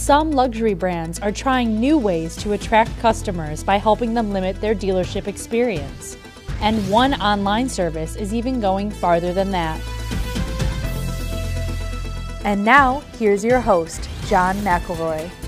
[0.00, 4.74] Some luxury brands are trying new ways to attract customers by helping them limit their
[4.74, 6.16] dealership experience.
[6.62, 9.78] And one online service is even going farther than that.
[12.44, 15.39] And now, here's your host, John McElroy.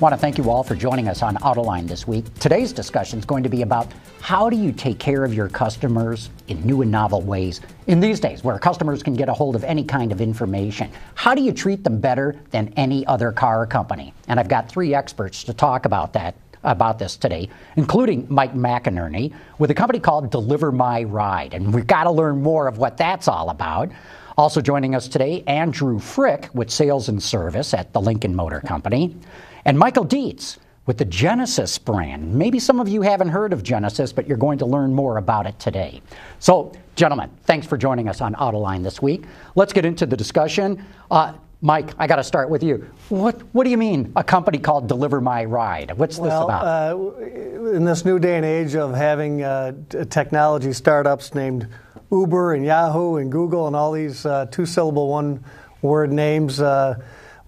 [0.00, 2.24] I want to thank you all for joining us on Autoline this week.
[2.38, 3.86] Today's discussion is going to be about
[4.22, 8.18] how do you take care of your customers in new and novel ways in these
[8.18, 10.90] days where customers can get a hold of any kind of information?
[11.16, 14.14] How do you treat them better than any other car company?
[14.28, 19.34] And I've got three experts to talk about that about this today, including Mike McInerney
[19.58, 21.52] with a company called Deliver My Ride.
[21.52, 23.90] And we've got to learn more of what that's all about.
[24.38, 29.14] Also joining us today, Andrew Frick with Sales and Service at the Lincoln Motor Company,
[29.64, 32.34] and Michael Dietz with the Genesis brand.
[32.34, 35.46] Maybe some of you haven't heard of Genesis, but you're going to learn more about
[35.46, 36.02] it today.
[36.38, 39.24] So, gentlemen, thanks for joining us on Autoline this week.
[39.54, 40.84] Let's get into the discussion.
[41.10, 42.90] Uh, Mike, I got to start with you.
[43.10, 45.96] What What do you mean a company called Deliver My Ride?
[45.96, 46.64] What's well, this about?
[46.64, 49.72] Uh, in this new day and age of having uh,
[50.08, 51.68] technology startups named
[52.10, 55.44] Uber and Yahoo and Google and all these uh, two syllable, one
[55.82, 56.98] word names, uh,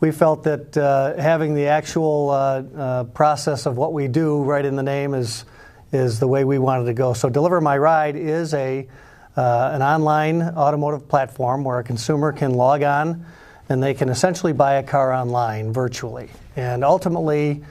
[0.02, 4.64] we felt that uh, having the actual uh, uh, process of what we do right
[4.64, 5.44] in the name is,
[5.92, 7.12] is the way we wanted to go.
[7.12, 8.88] So, Deliver My Ride is a,
[9.36, 13.24] uh, an online automotive platform where a consumer can log on
[13.68, 17.62] and they can essentially buy a car online virtually and ultimately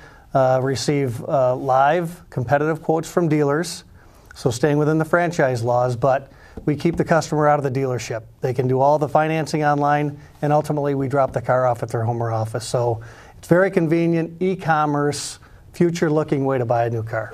[0.61, 3.83] receive live competitive quotes from dealers.
[4.35, 6.31] So, staying within the franchise laws, but
[6.65, 8.23] we keep the customer out of the dealership.
[8.41, 11.89] They can do all the financing online, and ultimately we drop the car off at
[11.89, 12.67] their home or office.
[12.67, 13.01] So
[13.37, 15.39] it's very convenient, e-commerce,
[15.73, 17.33] future-looking way to buy a new car.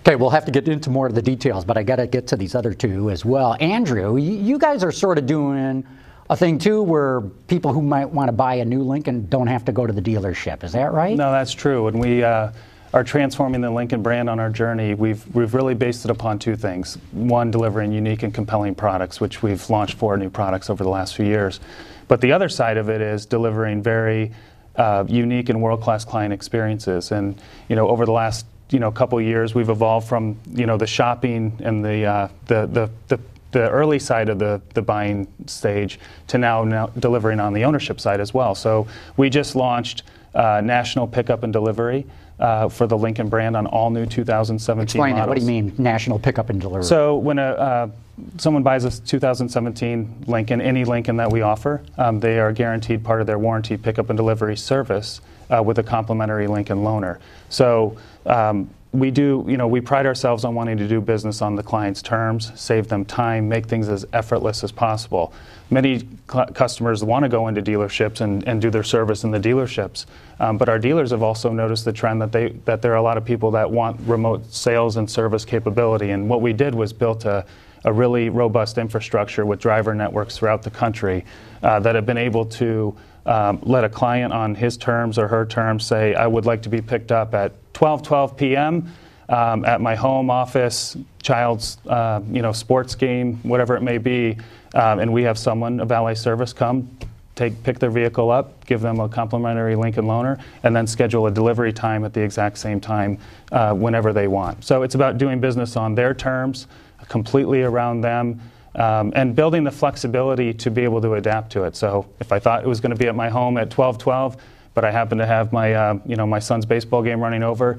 [0.00, 2.26] Okay, we'll have to get into more of the details, but I got to get
[2.28, 3.56] to these other two as well.
[3.60, 5.86] Andrew, you guys are sort of doing
[6.30, 9.64] a thing too where people who might want to buy a new Lincoln don't have
[9.66, 10.64] to go to the dealership.
[10.64, 11.16] Is that right?
[11.16, 11.88] No, that's true.
[11.88, 12.50] And we uh,
[12.92, 16.56] are transforming the Lincoln brand on our journey, we've, we've really based it upon two
[16.56, 16.98] things.
[17.12, 21.16] One, delivering unique and compelling products, which we've launched four new products over the last
[21.16, 21.60] few years.
[22.08, 24.32] But the other side of it is delivering very
[24.76, 27.12] uh, unique and world-class client experiences.
[27.12, 30.76] And you know, over the last you know couple years, we've evolved from you know
[30.76, 33.20] the shopping and the uh, the, the, the
[33.52, 38.00] the early side of the, the buying stage to now, now delivering on the ownership
[38.00, 38.54] side as well.
[38.54, 38.86] So
[39.18, 40.04] we just launched
[40.34, 42.06] uh, national pickup and delivery
[42.42, 45.22] uh, for the Lincoln brand on all new 2017 Explain models.
[45.22, 45.28] That.
[45.28, 46.84] What do you mean, national pickup and delivery?
[46.84, 47.88] So when a uh,
[48.36, 53.20] someone buys a 2017 Lincoln, any Lincoln that we offer, um, they are guaranteed part
[53.20, 55.20] of their warranty pickup and delivery service
[55.50, 57.18] uh, with a complimentary Lincoln loaner.
[57.48, 61.56] So um, we do, you know, we pride ourselves on wanting to do business on
[61.56, 65.32] the client's terms, save them time, make things as effortless as possible.
[65.70, 69.40] Many cl- customers want to go into dealerships and, and do their service in the
[69.40, 70.04] dealerships,
[70.40, 73.02] um, but our dealers have also noticed the trend that they that there are a
[73.02, 76.10] lot of people that want remote sales and service capability.
[76.10, 77.46] And what we did was built a
[77.84, 81.24] a really robust infrastructure with driver networks throughout the country
[81.62, 82.94] uh, that have been able to
[83.26, 86.68] um, let a client on his terms or her terms say, I would like to
[86.68, 88.92] be picked up at 12 12 p.m.
[89.28, 94.36] Um, at my home office, child's uh, you know sports game, whatever it may be,
[94.74, 96.88] um, and we have someone, a valet service, come
[97.34, 101.30] take pick their vehicle up, give them a complimentary Lincoln loaner, and then schedule a
[101.30, 103.18] delivery time at the exact same time
[103.52, 104.62] uh, whenever they want.
[104.64, 106.66] So it's about doing business on their terms,
[107.08, 108.40] completely around them.
[108.74, 111.76] Um, and building the flexibility to be able to adapt to it.
[111.76, 114.38] So if I thought it was going to be at my home at 12:12,
[114.74, 117.78] but I happen to have my, uh, you know, my son's baseball game running over.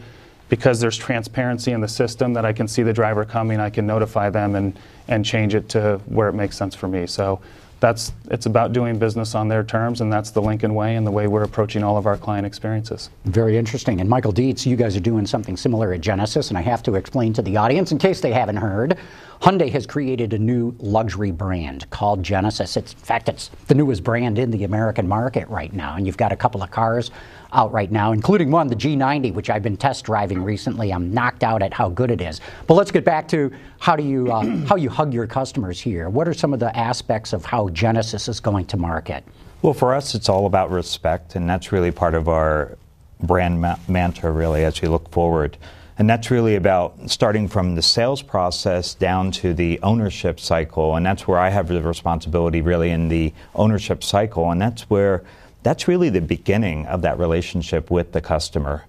[0.50, 3.88] Because there's transparency in the system that I can see the driver coming, I can
[3.88, 4.78] notify them and,
[5.08, 7.08] and change it to where it makes sense for me.
[7.08, 7.40] So
[7.84, 11.12] that's it's about doing business on their terms, and that's the Lincoln way and the
[11.12, 13.10] way we're approaching all of our client experiences.
[13.26, 14.00] Very interesting.
[14.00, 16.96] And Michael Dietz, you guys are doing something similar at Genesis, and I have to
[16.96, 18.98] explain to the audience in case they haven't heard.
[19.42, 22.78] Hyundai has created a new luxury brand called Genesis.
[22.78, 26.16] It's, in fact, it's the newest brand in the American market right now, and you've
[26.16, 27.12] got a couple of cars
[27.54, 30.92] out right now, including one, the G90, which I've been test driving recently.
[30.92, 32.42] I'm knocked out at how good it is.
[32.68, 36.10] But let's get back to how do you uh, how you hug your customers here.
[36.10, 39.24] What are some of the aspects of how Genesis is going to market?
[39.62, 42.78] Well, for us, it's all about respect, and that's really part of our
[43.22, 45.58] brand ma- mantra, really, as we look forward.
[45.98, 50.96] And that's really about starting from the sales process down to the ownership cycle.
[50.96, 54.50] And that's where I have the responsibility really in the ownership cycle.
[54.50, 55.24] And that's where
[55.64, 58.86] that's really the beginning of that relationship with the customer.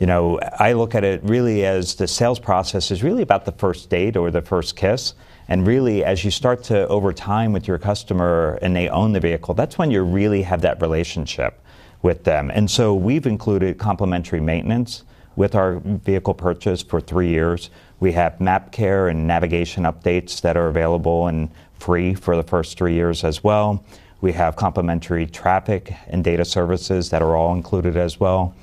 [0.00, 3.52] You know, I look at it really as the sales process is really about the
[3.52, 5.14] first date or the first kiss.
[5.46, 9.20] And really, as you start to, over time with your customer and they own the
[9.20, 11.60] vehicle, that's when you really have that relationship
[12.02, 12.50] with them.
[12.50, 15.04] And so we've included complimentary maintenance
[15.36, 17.70] with our vehicle purchase for three years.
[18.00, 22.78] We have map care and navigation updates that are available and free for the first
[22.78, 23.84] three years as well.
[24.24, 28.54] We have complimentary traffic and data services that are all included as well.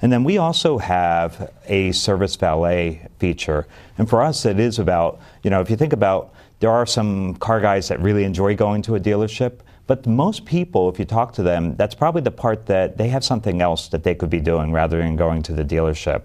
[0.00, 3.66] And then we also have a service valet feature.
[3.98, 7.34] And for us, it is about, you know, if you think about, there are some
[7.34, 11.34] car guys that really enjoy going to a dealership, but most people, if you talk
[11.34, 14.40] to them, that's probably the part that they have something else that they could be
[14.40, 16.22] doing rather than going to the dealership.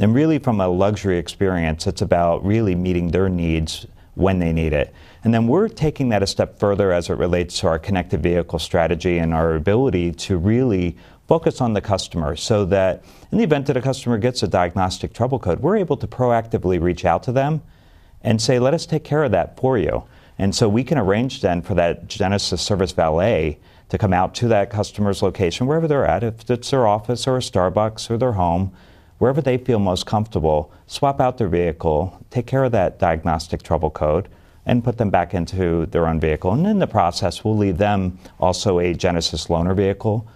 [0.00, 3.84] And really, from a luxury experience, it's about really meeting their needs
[4.18, 4.94] when they need it.
[5.24, 8.58] And then we're taking that a step further as it relates to our connected vehicle
[8.58, 13.66] strategy and our ability to really focus on the customer so that in the event
[13.66, 17.32] that a customer gets a diagnostic trouble code, we're able to proactively reach out to
[17.32, 17.62] them
[18.22, 20.04] and say, let us take care of that for you.
[20.38, 24.48] And so we can arrange then for that Genesis Service Valet to come out to
[24.48, 28.32] that customer's location, wherever they're at, if it's their office or a Starbucks or their
[28.32, 28.72] home,
[29.18, 33.90] wherever they feel most comfortable, swap out their vehicle, take care of that diagnostic trouble
[33.90, 34.28] code,
[34.66, 36.52] and put them back into their own vehicle.
[36.52, 40.26] And in the process, we'll leave them also a Genesis loaner vehicle.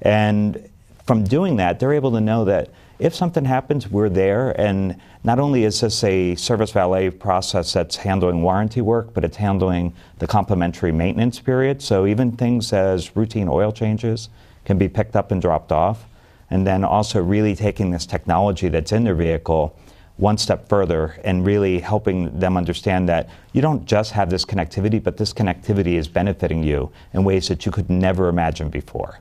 [0.00, 0.68] And
[1.04, 4.58] from doing that, they're able to know that if something happens, we're there.
[4.60, 9.36] And not only is this a service valet process that's handling warranty work, but it's
[9.36, 11.82] handling the complimentary maintenance period.
[11.82, 14.28] So even things as routine oil changes
[14.64, 16.06] can be picked up and dropped off.
[16.52, 19.74] And then also really taking this technology that's in their vehicle
[20.18, 25.02] one step further and really helping them understand that you don't just have this connectivity,
[25.02, 29.18] but this connectivity is benefiting you in ways that you could never imagine before.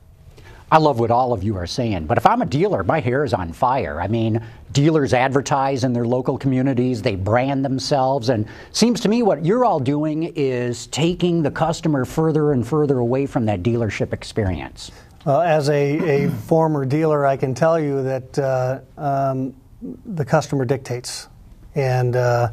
[0.69, 3.24] I love what all of you are saying, but if I'm a dealer, my hair
[3.24, 4.01] is on fire.
[4.01, 9.24] I mean, dealers advertise in their local communities, they brand themselves, and seems to me
[9.24, 14.12] what you're all doing is taking the customer further and further away from that dealership
[14.12, 14.92] experience.
[15.23, 19.56] Well, as a, a former dealer, I can tell you that uh, um,
[20.03, 21.27] the customer dictates.
[21.75, 22.50] And, uh,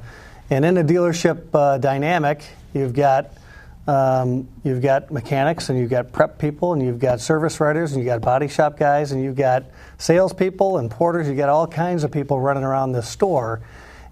[0.50, 2.44] and in a dealership uh, dynamic,
[2.74, 3.30] you've got,
[3.86, 8.02] um, you've got mechanics and you've got prep people and you've got service writers and
[8.02, 9.64] you've got body shop guys and you've got
[9.96, 11.26] salespeople and porters.
[11.26, 13.62] You've got all kinds of people running around the store.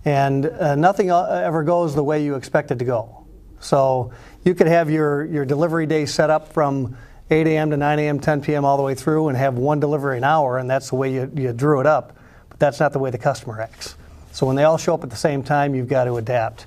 [0.06, 3.26] And uh, nothing uh, ever goes the way you expect it to go.
[3.60, 4.12] So
[4.44, 6.96] you could have your, your delivery day set up from
[7.30, 7.70] 8 a.m.
[7.70, 8.64] to 9 a.m., 10 p.m.
[8.64, 11.30] all the way through and have one delivery an hour, and that's the way you,
[11.34, 12.16] you drew it up.
[12.48, 13.96] But that's not the way the customer acts.
[14.32, 16.66] So when they all show up at the same time, you've got to adapt.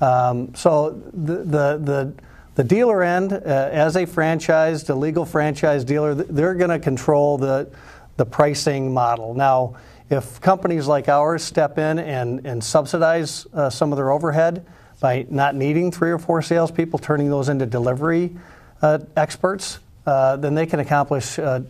[0.00, 2.14] Um, so the, the, the,
[2.54, 7.38] the, dealer end, uh, as a franchised, a legal franchise dealer, they're going to control
[7.38, 7.70] the,
[8.18, 9.32] the pricing model.
[9.32, 9.76] Now,
[10.10, 14.66] if companies like ours step in and, and subsidize uh, some of their overhead
[15.00, 18.36] by not needing three or four salespeople, turning those into delivery
[18.82, 21.60] uh, experts, uh, then they can accomplish uh,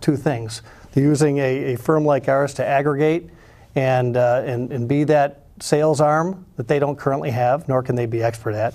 [0.00, 0.62] two things.
[0.92, 3.30] They're using a, a, firm like ours to aggregate
[3.74, 7.96] and, uh, and, and be that sales arm that they don't currently have, nor can
[7.96, 8.74] they be expert at,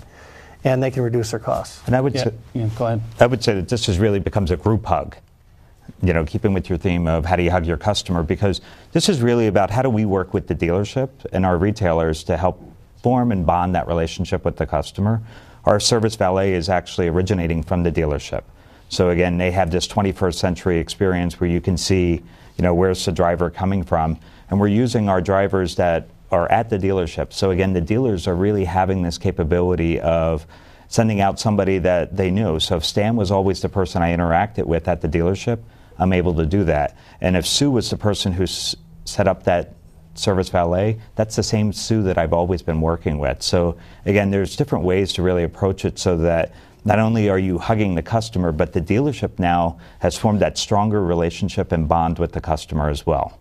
[0.63, 1.81] and they can reduce their costs.
[1.87, 3.01] And I would yeah, say, yeah, go ahead.
[3.19, 5.15] I would say that this is really becomes a group hug.
[6.01, 8.59] You know, keeping with your theme of how do you hug your customer, because
[8.91, 12.37] this is really about how do we work with the dealership and our retailers to
[12.37, 12.61] help
[13.01, 15.21] form and bond that relationship with the customer.
[15.63, 18.43] Our service valet is actually originating from the dealership.
[18.89, 22.21] So again, they have this 21st century experience where you can see,
[22.57, 24.19] you know, where's the driver coming from,
[24.49, 27.33] and we're using our drivers that are at the dealership.
[27.33, 30.45] So again, the dealers are really having this capability of
[30.87, 32.59] sending out somebody that they knew.
[32.59, 35.59] So if Stan was always the person I interacted with at the dealership,
[35.97, 36.97] I'm able to do that.
[37.21, 39.73] And if Sue was the person who s- set up that
[40.13, 43.41] service valet, that's the same Sue that I've always been working with.
[43.41, 46.51] So again, there's different ways to really approach it so that
[46.85, 51.03] not only are you hugging the customer, but the dealership now has formed that stronger
[51.03, 53.39] relationship and bond with the customer as well.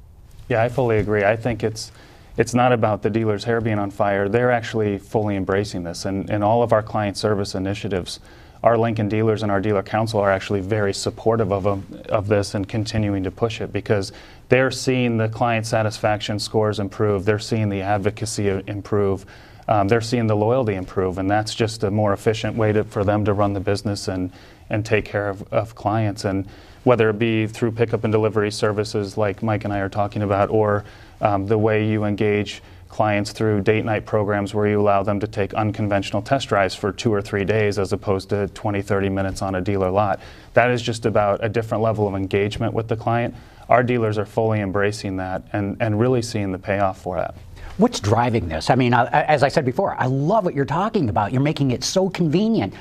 [0.48, 1.24] Yeah, I fully agree.
[1.24, 1.92] I think it's
[2.36, 4.28] it's not about the dealer's hair being on fire.
[4.28, 8.18] They're actually fully embracing this, and, and all of our client service initiatives,
[8.64, 11.66] our Lincoln dealers and our dealer council are actually very supportive of,
[12.08, 14.10] of this and continuing to push it because
[14.48, 17.24] they're seeing the client satisfaction scores improve.
[17.24, 19.26] They're seeing the advocacy improve
[19.68, 23.04] um, they're seeing the loyalty improve, and that's just a more efficient way to, for
[23.04, 24.32] them to run the business and,
[24.68, 26.24] and take care of, of clients.
[26.24, 26.46] And
[26.84, 30.50] whether it be through pickup and delivery services like Mike and I are talking about,
[30.50, 30.84] or
[31.20, 32.62] um, the way you engage
[32.94, 36.92] clients through date night programs where you allow them to take unconventional test drives for
[36.92, 40.20] two or three days as opposed to 20, 30 minutes on a dealer lot.
[40.52, 43.34] That is just about a different level of engagement with the client.
[43.68, 47.34] Our dealers are fully embracing that and, and really seeing the payoff for that.
[47.76, 48.70] What's driving this?
[48.70, 51.32] I mean, as I said before, I love what you're talking about.
[51.32, 52.72] You're making it so convenient.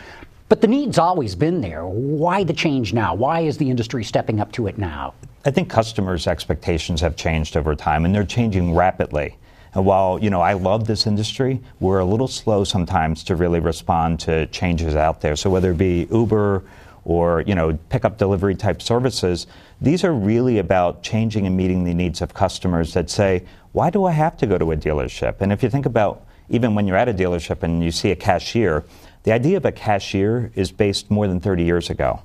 [0.50, 1.88] But the need's always been there.
[1.88, 3.16] Why the change now?
[3.16, 5.16] Why is the industry stepping up to it now?
[5.46, 9.36] I think customers' expectations have changed over time, and they're changing rapidly.
[9.74, 13.60] And while you know I love this industry, we're a little slow sometimes to really
[13.60, 15.36] respond to changes out there.
[15.36, 16.64] So whether it be Uber
[17.06, 19.48] or you know pickup delivery type services,
[19.82, 24.06] these are really about changing and meeting the needs of customers that say, why do
[24.06, 25.42] I have to go to a dealership?
[25.42, 28.16] And if you think about even when you're at a dealership and you see a
[28.16, 28.86] cashier,
[29.24, 32.22] the idea of a cashier is based more than 30 years ago.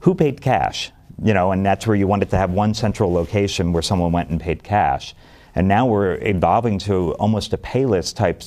[0.00, 0.90] Who paid cash?
[1.22, 4.30] You know, and that's where you wanted to have one central location where someone went
[4.30, 5.14] and paid cash.
[5.54, 8.42] And now we're evolving to almost a payless type,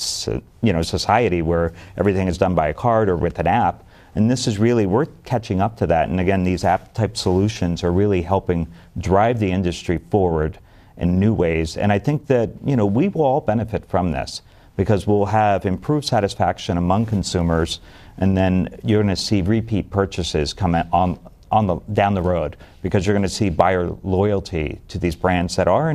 [0.62, 3.84] you know, society where everything is done by a card or with an app.
[4.16, 6.10] And this is really, we're catching up to that.
[6.10, 10.58] And again, these app type solutions are really helping drive the industry forward
[10.98, 11.78] in new ways.
[11.78, 14.42] And I think that, you know, we will all benefit from this
[14.76, 17.80] because we'll have improved satisfaction among consumers
[18.18, 21.20] and then you're going to see repeat purchases come on,
[21.52, 25.56] on the, down the road because you're going to see buyer loyalty to these brands
[25.56, 25.94] that are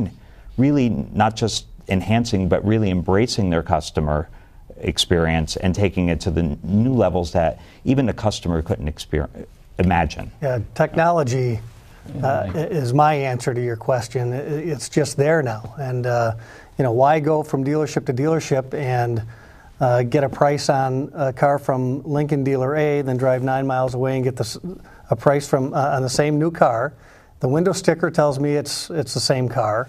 [0.57, 4.28] really not just enhancing but really embracing their customer
[4.78, 9.07] experience and taking it to the new levels that even the customer couldn't
[9.78, 10.30] imagine.
[10.40, 11.61] Yeah, technology
[12.23, 14.33] uh, is my answer to your question.
[14.33, 16.35] It's just there now, and uh,
[16.78, 19.23] you know why go from dealership to dealership and
[19.80, 23.95] uh, get a price on a car from Lincoln dealer A, then drive nine miles
[23.95, 24.59] away and get this,
[25.09, 26.92] a price from uh, on the same new car.
[27.40, 29.88] The window sticker tells me it's it's the same car.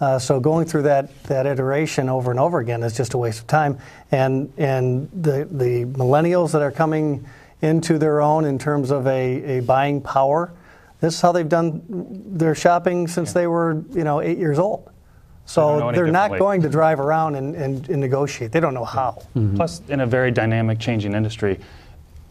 [0.00, 3.40] Uh, so going through that, that iteration over and over again is just a waste
[3.40, 3.78] of time.
[4.10, 7.26] And and the the millennials that are coming
[7.62, 10.50] into their own in terms of a, a buying power,
[11.00, 13.34] this is how they've done their shopping since yeah.
[13.34, 14.90] they were you know eight years old.
[15.46, 18.52] So they're not going to drive around and, and, and, negotiate.
[18.52, 19.20] They don't know how.
[19.34, 19.56] Mm-hmm.
[19.56, 21.58] Plus, in a very dynamic, changing industry,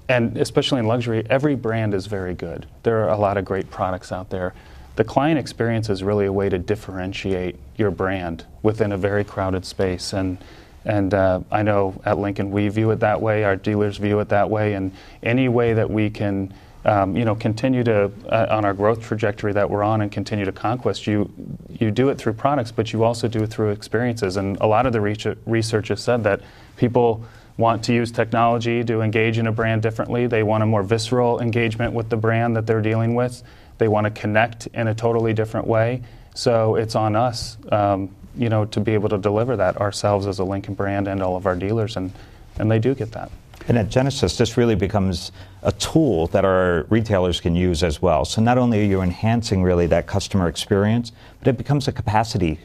[0.07, 2.65] and especially in luxury, every brand is very good.
[2.83, 4.53] There are a lot of great products out there
[4.99, 9.63] the client experience is really a way to differentiate your brand within a very crowded
[9.63, 10.11] space.
[10.11, 10.37] And,
[10.83, 14.27] and uh, I know at Lincoln we view it that way, our dealers view it
[14.27, 14.91] that way, and
[15.23, 16.53] any way that we can
[16.85, 20.45] um, you know, continue to uh, on our growth trajectory that we're on and continue
[20.45, 21.07] to conquest.
[21.07, 21.29] You
[21.69, 24.37] you do it through products, but you also do it through experiences.
[24.37, 26.41] And a lot of the research has said that
[26.77, 27.23] people
[27.57, 30.27] want to use technology to engage in a brand differently.
[30.27, 33.43] They want a more visceral engagement with the brand that they're dealing with.
[33.77, 36.01] They want to connect in a totally different way.
[36.35, 40.39] So it's on us, um, you know, to be able to deliver that ourselves as
[40.39, 42.13] a Lincoln brand and all of our dealers, and,
[42.57, 43.29] and they do get that.
[43.69, 48.25] And at Genesis, this really becomes a tool that our retailers can use as well.
[48.25, 52.59] So not only are you enhancing really that customer experience, but it becomes a capacity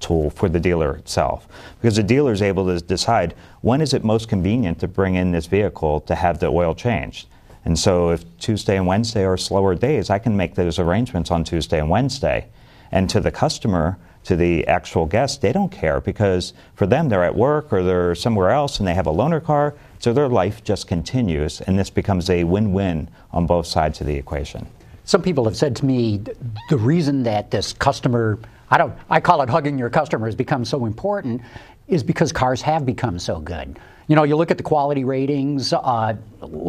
[0.00, 1.46] tool for the dealer itself.
[1.80, 5.30] Because the dealer is able to decide when is it most convenient to bring in
[5.30, 7.28] this vehicle to have the oil changed.
[7.64, 11.44] And so if Tuesday and Wednesday are slower days, I can make those arrangements on
[11.44, 12.48] Tuesday and Wednesday.
[12.90, 17.24] And to the customer, to the actual guest, they don't care because for them they're
[17.24, 20.64] at work or they're somewhere else and they have a loaner car, so their life
[20.64, 24.66] just continues and this becomes a win-win on both sides of the equation.
[25.04, 26.22] Some people have said to me
[26.68, 28.38] the reason that this customer
[28.70, 31.42] I don't I call it hugging your customer has become so important
[31.86, 33.78] is because cars have become so good.
[34.10, 35.72] You know, you look at the quality ratings.
[35.72, 36.16] Uh,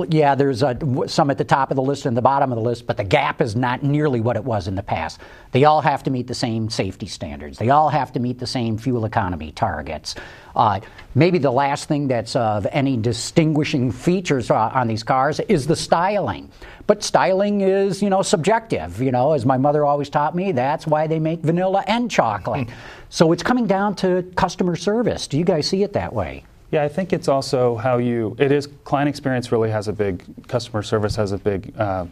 [0.10, 2.64] yeah, there's a, some at the top of the list and the bottom of the
[2.64, 5.20] list, but the gap is not nearly what it was in the past.
[5.52, 7.58] They all have to meet the same safety standards.
[7.58, 10.14] They all have to meet the same fuel economy targets.
[10.56, 10.82] Uh,
[11.16, 16.52] maybe the last thing that's of any distinguishing features on these cars is the styling.
[16.86, 19.02] But styling is, you know, subjective.
[19.02, 22.70] You know, as my mother always taught me, that's why they make vanilla and chocolate.
[23.10, 25.26] so it's coming down to customer service.
[25.26, 26.44] Do you guys see it that way?
[26.72, 30.24] Yeah, I think it's also how you, it is, client experience really has a big,
[30.48, 32.06] customer service has a big uh,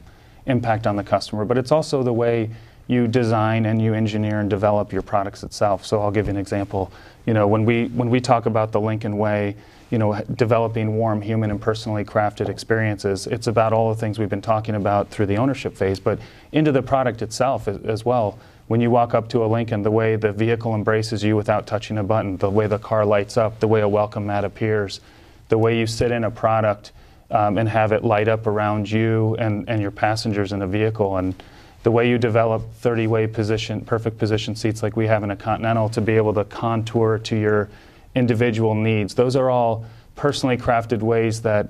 [0.48, 2.50] impact on the customer, but it's also the way
[2.88, 5.86] you design and you engineer and develop your products itself.
[5.86, 6.92] So I'll give you an example.
[7.26, 9.56] You know, when we, when we talk about the Lincoln Way,
[9.90, 13.28] you know, developing warm, human, and personally crafted experiences.
[13.28, 16.20] It's about all the things we've been talking about through the ownership phase, but
[16.52, 18.38] into the product itself as well
[18.70, 21.98] when you walk up to a Lincoln, the way the vehicle embraces you without touching
[21.98, 25.02] a button, the way the car lights up, the way a welcome mat appears,
[25.48, 26.92] the way you sit in a product
[27.32, 31.18] um, and have it light up around you and, and your passengers in the vehicle,
[31.18, 31.34] and
[31.82, 35.36] the way you develop 30 way position, perfect position seats like we have in a
[35.36, 37.70] Continental to be able to contour to your
[38.20, 39.16] individual needs.
[39.16, 39.86] Those are all
[40.16, 41.70] personally crafted ways that,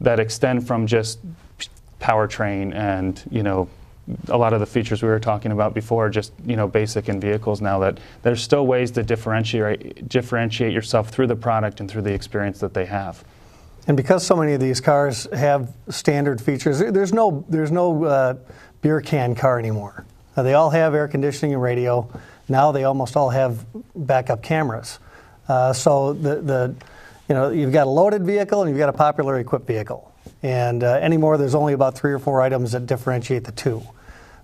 [0.00, 1.20] that extend from just
[2.00, 3.68] powertrain and you know
[4.28, 7.20] a lot of the features we were talking about before just you know basic in
[7.20, 12.02] vehicles now that there's still ways to differentiate differentiate yourself through the product and through
[12.02, 13.22] the experience that they have.
[13.86, 18.34] and because so many of these cars have standard features, there's no there's no uh,
[18.80, 20.04] beer can car anymore.
[20.36, 22.08] They all have air conditioning and radio.
[22.48, 24.98] Now they almost all have backup cameras.
[25.50, 26.74] Uh, so the, the
[27.28, 30.14] you know you've got a loaded vehicle and you've got a popular equipped vehicle.
[30.44, 33.82] And uh, anymore, there's only about three or four items that differentiate the two.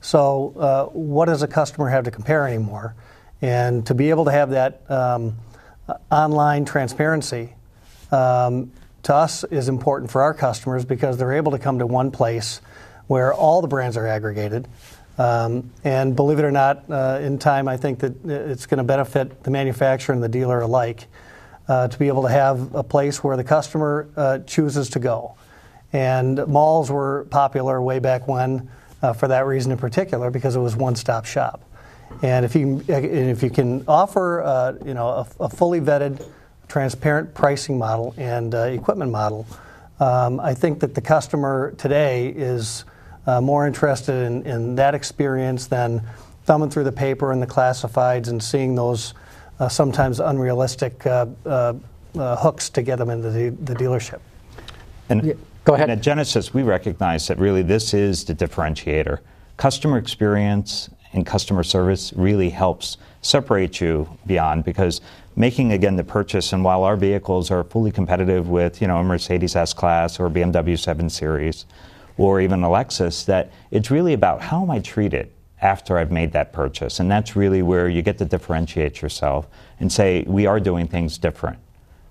[0.00, 2.96] So uh, what does a customer have to compare anymore?
[3.40, 5.36] And to be able to have that um,
[6.10, 7.54] online transparency
[8.10, 8.72] um,
[9.04, 12.60] to us is important for our customers because they're able to come to one place
[13.06, 14.66] where all the brands are aggregated.
[15.18, 18.84] Um, and believe it or not, uh, in time, I think that it's going to
[18.84, 21.06] benefit the manufacturer and the dealer alike
[21.68, 25.34] uh, to be able to have a place where the customer uh, chooses to go.
[25.92, 28.68] And malls were popular way back when
[29.02, 31.62] uh, for that reason in particular because it was one-stop shop.
[32.22, 36.24] And if you if you can offer uh, you know a, a, fully vetted,
[36.68, 39.46] transparent pricing model and uh, equipment model,
[39.98, 42.84] um, I think that the customer today is
[43.26, 46.02] uh, more interested in, in, that experience than
[46.44, 49.14] thumbing through the paper and the classifieds and seeing those
[49.58, 51.74] uh, sometimes unrealistic uh, uh,
[52.16, 54.20] uh, hooks to get them into the, the dealership.
[55.08, 55.34] And yeah.
[55.66, 55.90] Go ahead.
[55.90, 59.18] And at Genesis, we recognize that really this is the differentiator.
[59.56, 65.00] Customer experience and customer service really helps separate you beyond because
[65.34, 69.02] making again the purchase and while our vehicles are fully competitive with you know a
[69.02, 71.66] Mercedes S class or BMW 7 series
[72.18, 75.30] or even a Lexus that it's really about how am I treated
[75.60, 77.00] after I've made that purchase?
[77.00, 79.46] And that's really where you get to differentiate yourself
[79.80, 81.58] and say we are doing things different.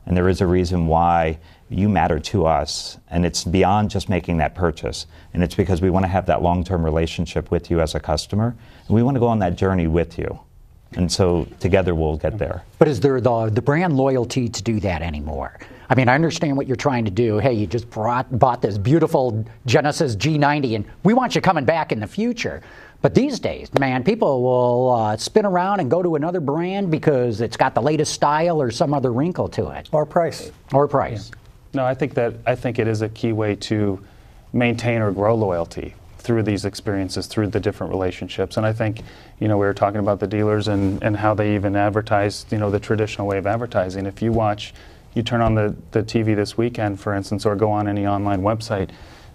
[0.05, 4.37] And there is a reason why you matter to us and it's beyond just making
[4.37, 5.07] that purchase.
[5.33, 8.55] And it's because we want to have that long-term relationship with you as a customer
[8.87, 10.39] and we want to go on that journey with you.
[10.95, 12.63] And so together we'll get there.
[12.77, 15.57] But is there the, the brand loyalty to do that anymore
[15.89, 18.77] i mean i understand what you're trying to do hey you just brought, bought this
[18.77, 22.61] beautiful genesis g90 and we want you coming back in the future
[23.01, 27.39] but these days, man, people will uh, spin around and go to another brand because
[27.39, 29.89] it's got the latest style or some other wrinkle to it.
[29.91, 30.51] Or price.
[30.73, 31.29] Or price.
[31.29, 31.35] Yeah.
[31.75, 34.03] No, I think that I think it is a key way to
[34.53, 38.57] maintain or grow loyalty through these experiences, through the different relationships.
[38.57, 39.01] And I think,
[39.39, 42.57] you know, we were talking about the dealers and, and how they even advertise, you
[42.57, 44.07] know, the traditional way of advertising.
[44.07, 44.73] If you watch,
[45.15, 48.41] you turn on the, the TV this weekend, for instance, or go on any online
[48.41, 48.91] website,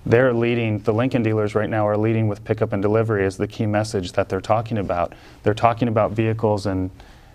[0.07, 3.49] they're leading, the Lincoln dealers right now are leading with pickup and delivery as the
[3.49, 5.15] key message that they're talking about.
[5.43, 6.91] They're talking about vehicles and,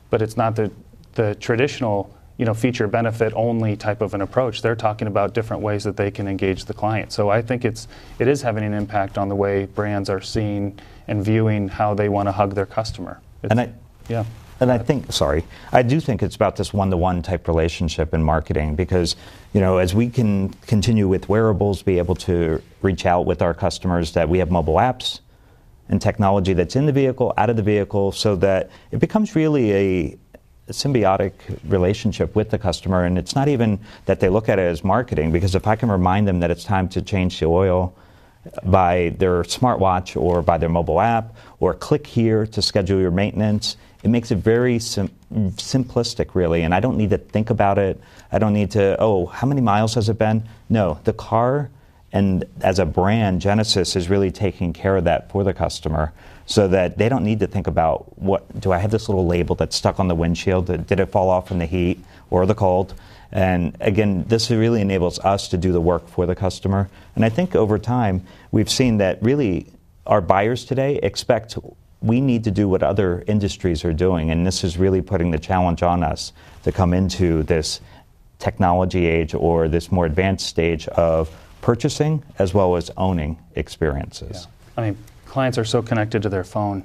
[0.09, 0.71] but it's not the,
[1.13, 4.61] the traditional you know, feature benefit only type of an approach.
[4.61, 7.13] They're talking about different ways that they can engage the client.
[7.13, 7.87] So I think it's
[8.19, 10.77] it is having an impact on the way brands are seeing
[11.07, 13.21] and viewing how they want to hug their customer.
[13.41, 13.69] It's, and I,
[14.09, 14.25] yeah.
[14.59, 18.75] And I think, sorry, I do think it's about this one-to-one type relationship in marketing
[18.75, 19.15] because,
[19.53, 23.53] you know, as we can continue with wearables, be able to reach out with our
[23.53, 25.19] customers, that we have mobile apps
[25.89, 29.73] and technology that's in the vehicle, out of the vehicle, so that it becomes really
[29.73, 30.17] a
[30.67, 31.33] a symbiotic
[31.67, 35.31] relationship with the customer, and it's not even that they look at it as marketing,
[35.31, 37.95] because if I can remind them that it's time to change the oil
[38.63, 43.77] by their smartwatch or by their mobile app, or click here to schedule your maintenance,
[44.05, 47.99] it makes it very sim- simplistic, really, and I don't need to think about it.
[48.31, 50.47] I don't need to, oh, how many miles has it been?
[50.69, 51.71] No, the car
[52.13, 56.13] and as a brand, Genesis is really taking care of that for the customer
[56.45, 59.55] so that they don't need to think about what do I have this little label
[59.55, 60.67] that's stuck on the windshield?
[60.67, 62.93] Did it fall off from the heat or the cold?
[63.31, 66.89] And again, this really enables us to do the work for the customer.
[67.15, 69.65] And I think over time, we've seen that really
[70.05, 71.57] our buyers today expect
[72.05, 74.29] we need to do what other industries are doing.
[74.29, 77.81] And this is really putting the challenge on us to come into this
[78.37, 84.45] technology age or this more advanced stage of purchasing as well as owning experiences.
[84.45, 84.83] Yeah.
[84.83, 86.83] I mean, clients are so connected to their phone.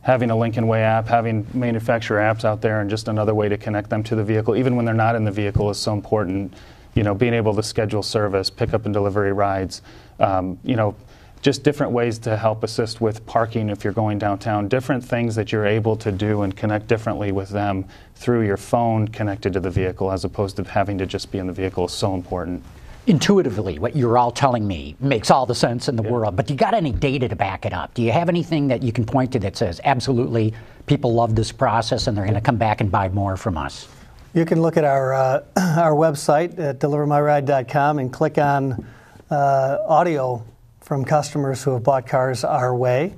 [0.00, 3.58] Having a Lincoln Way app, having manufacturer apps out there, and just another way to
[3.58, 6.54] connect them to the vehicle, even when they're not in the vehicle, is so important.
[6.94, 9.82] You know, being able to schedule service, pick up and delivery rides,
[10.20, 10.94] um, you know,
[11.40, 15.52] just different ways to help assist with parking if you're going downtown, different things that
[15.52, 19.70] you're able to do and connect differently with them through your phone connected to the
[19.70, 22.62] vehicle as opposed to having to just be in the vehicle is so important
[23.08, 26.10] intuitively, what you're all telling me makes all the sense in the yeah.
[26.10, 26.36] world.
[26.36, 27.94] But do you got any data to back it up?
[27.94, 30.52] Do you have anything that you can point to that says absolutely
[30.86, 33.88] people love this process and they're going to come back and buy more from us?
[34.34, 38.86] You can look at our uh, our website at delivermyride.com and click on
[39.30, 40.44] uh, audio
[40.88, 43.12] from customers who have bought cars our way.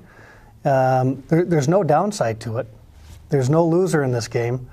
[0.64, 2.66] Um, there, there's no downside to it.
[3.28, 4.68] There's no loser in this game.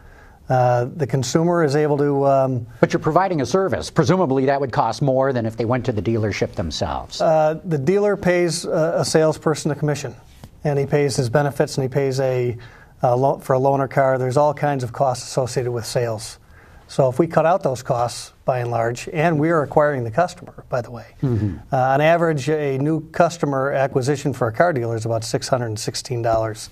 [0.50, 2.26] Uh, the consumer is able to.
[2.26, 3.92] Um, but you're providing a service.
[3.92, 7.22] Presumably, that would cost more than if they went to the dealership themselves.
[7.22, 10.16] Uh, the dealer pays a, a, salesperson a commission,
[10.64, 12.58] and he pays his benefits, and he pays a
[13.04, 14.18] lo- for a loaner car.
[14.18, 16.40] There's all kinds of costs associated with sales.
[16.88, 20.12] So if we cut out those costs by and large, and we are acquiring the
[20.12, 21.58] customer, by the way, mm-hmm.
[21.72, 25.68] uh, on average, a new customer acquisition for a car dealer is about six hundred
[25.68, 26.70] and sixteen dollars.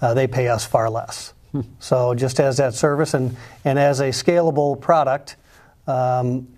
[0.00, 1.34] Uh, they pay us far less.
[1.80, 5.36] So just as that service and, and as a scalable product,
[5.86, 6.48] um,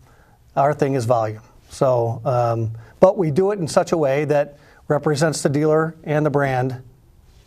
[0.56, 1.42] our thing is volume.
[1.70, 4.58] So, um, but we do it in such a way that
[4.88, 6.82] represents the dealer and the brand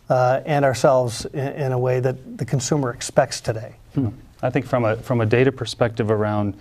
[0.08, 3.74] uh, and ourselves in, in, a way that the consumer expects today.
[3.94, 4.08] Hmm.
[4.42, 6.56] I think from a from a data perspective around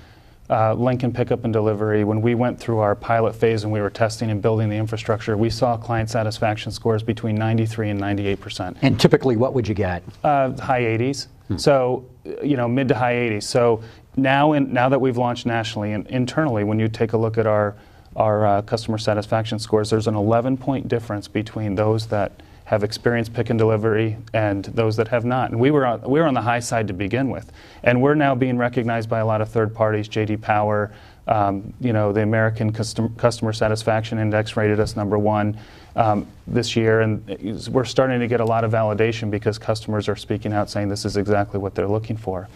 [0.50, 3.90] uh, Lincoln pickup and delivery, when we went through our pilot phase and we were
[3.90, 8.78] testing and building the infrastructure, we saw client satisfaction scores between 93 and 98 percent.
[8.82, 10.04] And typically, what would you get?
[10.24, 11.28] Uh, high 80s.
[11.48, 11.58] Hmm.
[11.58, 12.06] So,
[12.44, 13.44] you know, mid to high 80s.
[13.44, 13.82] So
[14.16, 17.48] now, in, now that we've launched nationally and internally, when you take a look at
[17.48, 17.76] our
[18.16, 22.32] our uh, customer satisfaction scores, there's an 11 point difference between those that
[22.66, 25.52] have experienced pick and delivery and those that have not.
[25.52, 27.52] And we were on, we were on the high side to begin with,
[27.84, 30.08] and we're now being recognized by a lot of third parties.
[30.08, 30.38] J.D.
[30.38, 30.92] Power,
[31.28, 35.58] um, you know, the American Custom, Customer Satisfaction Index rated us number one
[35.96, 40.16] um, this year, and we're starting to get a lot of validation because customers are
[40.16, 42.48] speaking out saying this is exactly what they're looking for.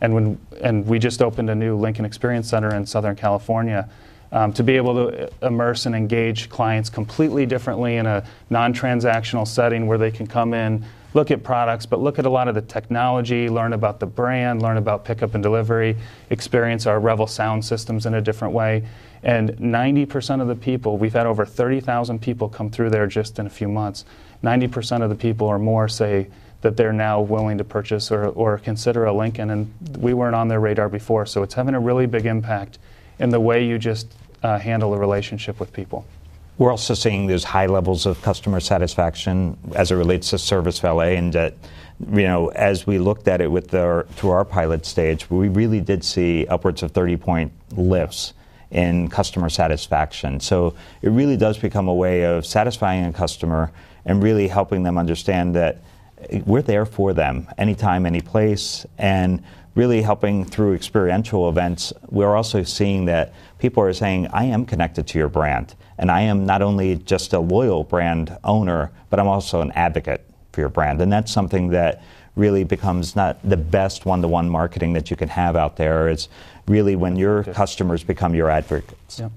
[0.00, 3.88] And when and we just opened a new Lincoln Experience Center in Southern California
[4.32, 9.46] um, to be able to immerse and engage clients completely differently in a non transactional
[9.46, 10.84] setting where they can come in,
[11.14, 14.62] look at products, but look at a lot of the technology, learn about the brand,
[14.62, 15.96] learn about pickup and delivery,
[16.30, 18.86] experience our Revel sound systems in a different way.
[19.22, 23.46] And 90% of the people, we've had over 30,000 people come through there just in
[23.46, 24.04] a few months.
[24.44, 26.28] 90% of the people or more say
[26.60, 30.48] that they're now willing to purchase or, or consider a Lincoln, and we weren't on
[30.48, 31.26] their radar before.
[31.26, 32.78] So it's having a really big impact
[33.18, 36.04] in the way you just uh, handle a relationship with people.
[36.58, 41.16] We're also seeing those high levels of customer satisfaction as it relates to service valet,
[41.16, 41.54] and that
[42.12, 45.80] you know, as we looked at it with our through our pilot stage, we really
[45.80, 48.32] did see upwards of 30 point lifts
[48.70, 50.40] in customer satisfaction.
[50.40, 53.70] So it really does become a way of satisfying a customer
[54.04, 55.82] and really helping them understand that
[56.44, 59.42] we're there for them anytime, any place, and
[59.76, 65.06] really helping through experiential events, we're also seeing that people are saying, I am connected
[65.08, 65.74] to your brand.
[65.98, 70.28] And I am not only just a loyal brand owner, but I'm also an advocate
[70.52, 71.00] for your brand.
[71.00, 72.02] And that's something that
[72.36, 76.08] really becomes not the best one to one marketing that you can have out there.
[76.08, 76.28] It's
[76.66, 79.18] really when your customers become your advocates.
[79.18, 79.28] Yeah.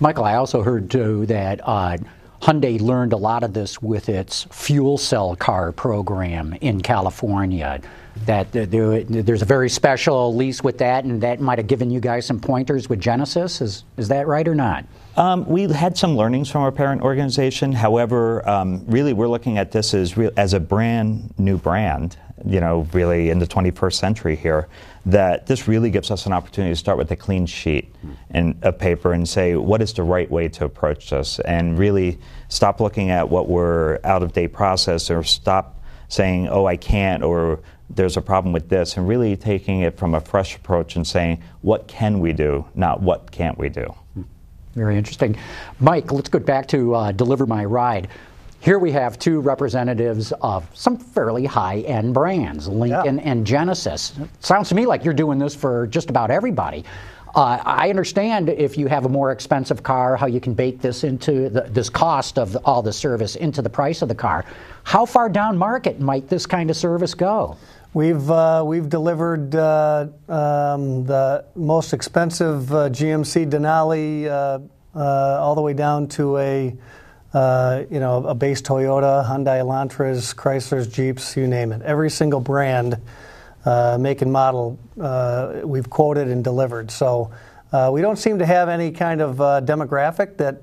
[0.00, 1.98] Michael, I also heard too that uh,
[2.44, 7.80] Hyundai learned a lot of this with its fuel cell car program in California
[8.26, 12.26] that there's a very special lease with that, and that might have given you guys
[12.26, 13.62] some pointers with Genesis.
[13.62, 14.84] Is, is that right or not?
[15.16, 17.72] Um, we had some learnings from our parent organization.
[17.72, 22.86] However, um, really, we're looking at this as, as a brand new brand, you know,
[22.92, 24.68] really in the 21st century here,
[25.06, 27.94] that this really gives us an opportunity to start with a clean sheet
[28.30, 31.38] and a paper and say, what is the right way to approach this?
[31.40, 32.18] And really
[32.48, 37.22] stop looking at what were out of date process or stop saying, oh, I can't,
[37.22, 41.06] or there's a problem with this, and really taking it from a fresh approach and
[41.06, 43.94] saying, what can we do, not what can't we do.
[44.74, 45.36] Very interesting.
[45.78, 48.08] Mike, let's go back to uh, Deliver My Ride.
[48.64, 53.30] Here we have two representatives of some fairly high end brands, Lincoln yeah.
[53.30, 54.14] and Genesis.
[54.40, 56.82] Sounds to me like you're doing this for just about everybody.
[57.34, 61.04] Uh, I understand if you have a more expensive car, how you can bake this
[61.04, 64.46] into the, this cost of the, all the service into the price of the car.
[64.84, 67.58] How far down market might this kind of service go?
[67.92, 74.60] We've uh, we've delivered uh, um, the most expensive uh, GMC Denali uh,
[74.98, 76.74] uh, all the way down to a
[77.34, 81.82] you know a base Toyota, Hyundai Elantras, Chrysler's, Jeeps, you name it.
[81.82, 83.00] Every single brand
[83.64, 86.90] uh, make and model uh, we've quoted and delivered.
[86.90, 87.32] So
[87.72, 90.62] uh, we don't seem to have any kind of uh, demographic that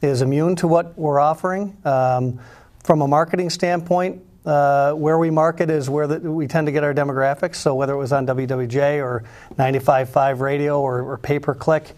[0.00, 1.76] is immune to what we're offering.
[1.84, 2.40] Um,
[2.84, 6.84] from a marketing standpoint, uh, where we market is where the, we tend to get
[6.84, 7.56] our demographics.
[7.56, 9.24] So whether it was on WWJ or
[9.56, 11.96] 95.5 radio or, or pay per click,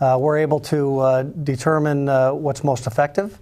[0.00, 2.06] uh, we're able to determine
[2.42, 3.38] what's most effective.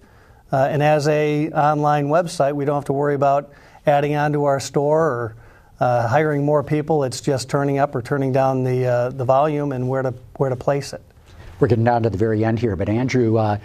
[0.57, 3.51] And as a online website, we don't have to worry about
[3.85, 5.35] adding on to our store or
[5.79, 7.03] uh, hiring more people.
[7.03, 10.49] It's just turning up or turning down the uh, the volume and where to where
[10.49, 11.01] to place it.
[11.59, 13.57] We're getting down to the very end here, but Andrew, uh,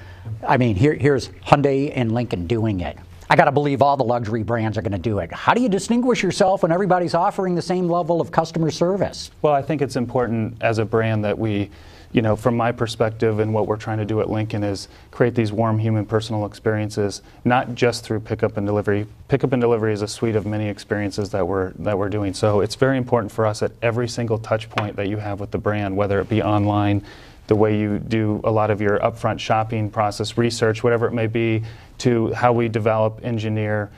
[0.47, 2.99] I mean, here, here's Hyundai and Lincoln doing it.
[3.31, 5.33] I got to believe all the luxury brands are going to do it.
[5.33, 9.31] How do you distinguish yourself when everybody's offering the same level of customer service?
[9.43, 11.71] Well, I think it's important as a brand that we,
[12.15, 15.35] you know, from my perspective and what we're trying to do at Lincoln is create
[15.35, 19.09] these warm human personal experiences, not just through pickup and delivery.
[19.27, 22.33] Pickup and delivery is a suite of many experiences that we're that we're doing.
[22.33, 25.51] So it's very important for us at every single touch point that you have with
[25.51, 27.03] the brand, whether it be online,
[27.49, 31.27] the way you do a lot of your upfront shopping process, research, whatever it may
[31.27, 31.65] be,
[31.99, 33.91] to how we develop, engineer,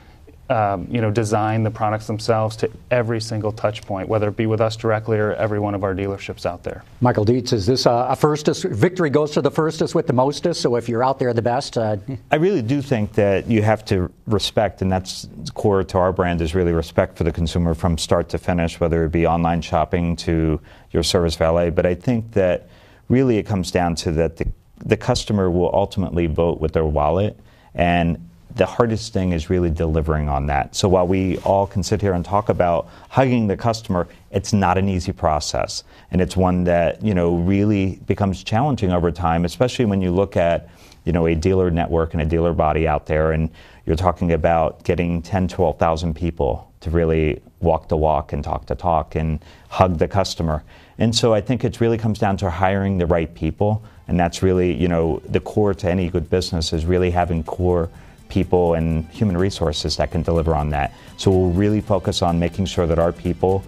[0.49, 4.45] um, you know, design the products themselves to every single touch point, whether it be
[4.45, 6.83] with us directly or every one of our dealerships out there.
[7.01, 8.63] Michael Dietz, is this a, a firstest?
[8.63, 10.61] Victory goes to the firstest with the mostest.
[10.61, 11.97] So if you're out there the best, uh,
[12.31, 16.41] I really do think that you have to respect, and that's core to our brand
[16.41, 20.15] is really respect for the consumer from start to finish, whether it be online shopping
[20.17, 21.69] to your service valet.
[21.71, 22.69] But I think that
[23.09, 27.37] really it comes down to that the, the customer will ultimately vote with their wallet
[27.73, 28.26] and
[28.57, 30.75] the hardest thing is really delivering on that.
[30.75, 34.77] So while we all can sit here and talk about hugging the customer, it's not
[34.77, 35.83] an easy process.
[36.11, 40.35] And it's one that, you know, really becomes challenging over time, especially when you look
[40.35, 40.69] at,
[41.05, 43.49] you know, a dealer network and a dealer body out there and
[43.85, 48.75] you're talking about getting 10, 12,000 people to really walk the walk and talk the
[48.75, 49.39] talk and
[49.69, 50.63] hug the customer.
[50.97, 54.41] And so I think it really comes down to hiring the right people and that's
[54.41, 57.89] really, you know, the core to any good business is really having core
[58.29, 60.93] people and human resources that can deliver on that.
[61.17, 63.63] So we'll really focus on making sure that our people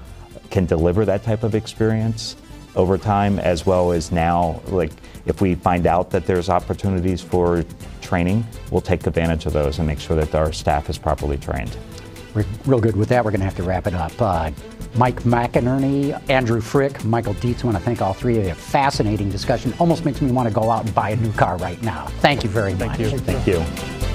[0.50, 2.36] can deliver that type of experience
[2.76, 4.92] over time, as well as now, like
[5.26, 7.64] if we find out that there's opportunities for
[8.02, 11.76] training, we'll take advantage of those and make sure that our staff is properly trained.
[12.36, 13.26] We're real good with that.
[13.26, 14.12] We're going to have to wrap it up.
[14.22, 14.52] Uh,
[14.96, 17.64] Mike McInerney, Andrew Frick, Michael Dietz.
[17.64, 18.54] I want to thank all three of you.
[18.54, 19.74] Fascinating discussion.
[19.80, 22.06] Almost makes me want to go out and buy a new car right now.
[22.22, 23.20] Thank you very much Thank you.
[23.20, 24.09] Thank you.